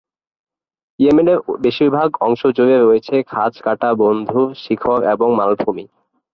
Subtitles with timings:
[0.99, 5.85] ইয়েমেনের বেশিরভাগ অংশ জুড়ে রয়েছে খাঁজ কাটা বন্ধুর শিখর এবং মালভূমি।